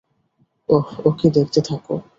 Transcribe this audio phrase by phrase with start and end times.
[0.69, 1.93] ওহ, okay, দেখতে থাকো।